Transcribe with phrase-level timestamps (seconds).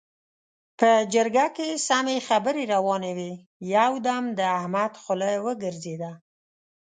[0.79, 3.31] په جرګه کې سمې خبرې روانې وې؛
[3.75, 6.11] يو دم د احمد خوله وګرځېده.